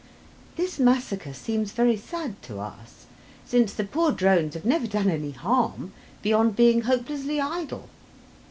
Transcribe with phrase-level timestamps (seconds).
[0.55, 3.05] This massacre seems very sad to us,
[3.45, 5.93] since the poor drones have never done any harm
[6.23, 7.87] beyond being hopelessly idle.